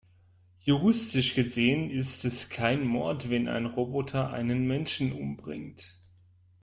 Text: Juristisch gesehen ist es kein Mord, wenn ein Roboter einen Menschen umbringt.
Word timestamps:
Juristisch 0.61 1.35
gesehen 1.35 1.91
ist 1.91 2.25
es 2.25 2.49
kein 2.49 2.83
Mord, 2.87 3.29
wenn 3.29 3.47
ein 3.47 3.67
Roboter 3.67 4.31
einen 4.33 4.65
Menschen 4.65 5.11
umbringt. 5.11 5.99